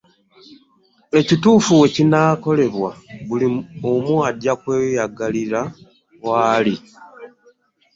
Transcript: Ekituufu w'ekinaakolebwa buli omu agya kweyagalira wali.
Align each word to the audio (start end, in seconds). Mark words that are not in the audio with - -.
Ekituufu 1.19 1.71
w'ekinaakolebwa 1.81 2.89
buli 3.27 3.47
omu 3.91 4.15
agya 4.29 4.53
kweyagalira 4.61 5.61
wali. 6.27 6.75